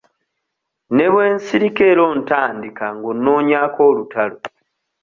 Ne 0.95 1.05
bwe 1.11 1.25
nsirika 1.35 1.83
era 1.91 2.01
ontandika 2.13 2.85
ng'onnoonyaako 2.95 3.79
olutalo. 3.89 4.37